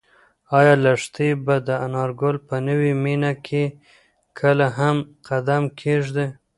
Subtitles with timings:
[0.57, 3.63] ایا لښتې به د انارګل په نوې مېنه کې
[4.39, 6.27] کله هم قدم کېږدي؟